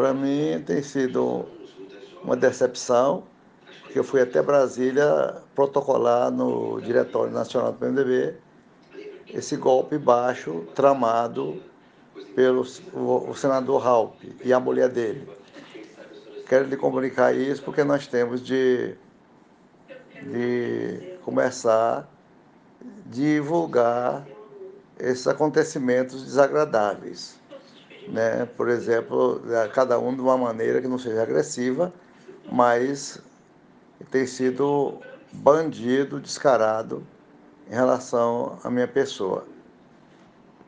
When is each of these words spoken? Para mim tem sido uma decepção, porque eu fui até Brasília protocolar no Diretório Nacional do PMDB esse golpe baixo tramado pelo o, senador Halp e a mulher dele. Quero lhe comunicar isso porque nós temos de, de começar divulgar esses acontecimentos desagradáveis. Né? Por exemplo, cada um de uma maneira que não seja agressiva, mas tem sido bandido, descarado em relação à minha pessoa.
Para 0.00 0.14
mim 0.14 0.62
tem 0.64 0.82
sido 0.82 1.44
uma 2.24 2.34
decepção, 2.34 3.24
porque 3.82 3.98
eu 3.98 4.02
fui 4.02 4.22
até 4.22 4.40
Brasília 4.40 5.42
protocolar 5.54 6.30
no 6.30 6.80
Diretório 6.80 7.30
Nacional 7.30 7.72
do 7.72 7.78
PMDB 7.78 8.34
esse 9.28 9.58
golpe 9.58 9.98
baixo 9.98 10.64
tramado 10.74 11.62
pelo 12.34 12.64
o, 12.94 13.34
senador 13.34 13.86
Halp 13.86 14.14
e 14.42 14.54
a 14.54 14.58
mulher 14.58 14.88
dele. 14.88 15.28
Quero 16.48 16.66
lhe 16.66 16.78
comunicar 16.78 17.36
isso 17.36 17.62
porque 17.62 17.84
nós 17.84 18.06
temos 18.06 18.40
de, 18.40 18.94
de 20.22 21.18
começar 21.22 22.08
divulgar 23.04 24.26
esses 24.98 25.26
acontecimentos 25.26 26.24
desagradáveis. 26.24 27.38
Né? 28.10 28.46
Por 28.56 28.68
exemplo, 28.68 29.40
cada 29.72 29.98
um 29.98 30.14
de 30.14 30.20
uma 30.20 30.36
maneira 30.36 30.80
que 30.80 30.88
não 30.88 30.98
seja 30.98 31.22
agressiva, 31.22 31.92
mas 32.50 33.20
tem 34.10 34.26
sido 34.26 34.98
bandido, 35.32 36.20
descarado 36.20 37.06
em 37.70 37.74
relação 37.74 38.58
à 38.64 38.70
minha 38.70 38.88
pessoa. 38.88 39.46